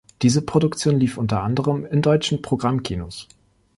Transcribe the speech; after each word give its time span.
Diese 0.23 0.41
Produktion 0.41 0.99
lief 0.99 1.19
unter 1.19 1.43
anderem 1.43 1.85
in 1.85 2.01
deutschen 2.01 2.41
Programmkinos. 2.41 3.27